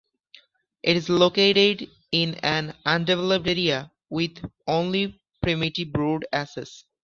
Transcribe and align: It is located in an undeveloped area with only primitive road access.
It 0.81 0.95
is 0.97 1.09
located 1.09 1.87
in 2.11 2.33
an 2.41 2.75
undeveloped 2.87 3.47
area 3.47 3.91
with 4.09 4.39
only 4.65 5.21
primitive 5.43 5.89
road 5.93 6.25
access. 6.33 6.85